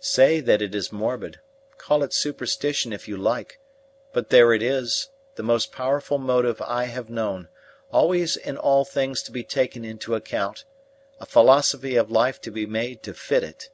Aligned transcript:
Say 0.00 0.40
that 0.40 0.60
it 0.60 0.74
is 0.74 0.90
morbid 0.90 1.38
call 1.76 2.02
it 2.02 2.12
superstition 2.12 2.92
if 2.92 3.06
you 3.06 3.16
like; 3.16 3.60
but 4.12 4.28
there 4.28 4.52
it 4.52 4.60
is, 4.60 5.10
the 5.36 5.44
most 5.44 5.70
powerful 5.70 6.18
motive 6.18 6.60
I 6.60 6.86
have 6.86 7.08
known, 7.08 7.48
always 7.92 8.36
in 8.36 8.56
all 8.56 8.84
things 8.84 9.22
to 9.22 9.30
be 9.30 9.44
taken 9.44 9.84
into 9.84 10.16
account 10.16 10.64
a 11.20 11.26
philosophy 11.26 11.94
of 11.94 12.10
life 12.10 12.40
to 12.40 12.50
be 12.50 12.66
made 12.66 13.04
to 13.04 13.14
fit 13.14 13.44
it. 13.44 13.70